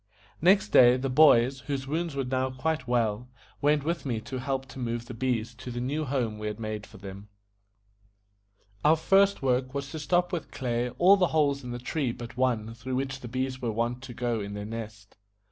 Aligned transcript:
Next 0.41 0.69
day, 0.69 0.97
the 0.97 1.11
boys, 1.11 1.59
whose 1.67 1.85
wounds 1.85 2.15
were 2.15 2.23
now 2.23 2.49
quite 2.49 2.87
well, 2.87 3.27
went 3.61 3.83
with 3.83 4.03
me 4.03 4.19
to 4.21 4.39
help 4.39 4.65
to 4.69 4.79
move 4.79 5.05
the 5.05 5.13
bees 5.13 5.53
to 5.53 5.69
the 5.69 5.79
new 5.79 6.05
home 6.05 6.39
we 6.39 6.47
had 6.47 6.59
made 6.59 6.87
for 6.87 6.97
them. 6.97 7.27
Our 8.83 8.95
first 8.95 9.43
work 9.43 9.75
was 9.75 9.91
to 9.91 9.99
stop 9.99 10.33
with 10.33 10.49
clay 10.49 10.89
all 10.97 11.17
the 11.17 11.27
holes 11.37 11.63
in 11.63 11.69
the 11.69 11.77
tree 11.77 12.11
but 12.11 12.35
one 12.35 12.73
through 12.73 12.95
which 12.95 13.19
the 13.19 13.27
bees 13.27 13.61
were 13.61 13.71
wont 13.71 14.01
to 14.01 14.13
go 14.15 14.39
in 14.41 14.53
to 14.53 14.55
their 14.55 14.65
nest. 14.65 15.17